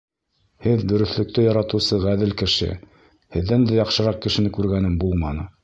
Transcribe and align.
Һеҙ 0.67 0.85
дөрөҫлөктө 0.91 1.43
яратыусы 1.43 1.99
ғәҙел 2.07 2.33
кеше. 2.43 2.71
һеҙҙән 3.37 3.69
дә 3.73 3.79
яҡшыраҡ 3.81 4.21
кешене 4.27 4.57
күргәнем 4.59 5.01
булманы. 5.05 5.51